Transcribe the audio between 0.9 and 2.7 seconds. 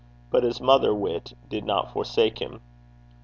wit did not forsake him.